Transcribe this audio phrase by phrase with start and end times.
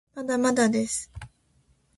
[0.15, 1.11] まだまだです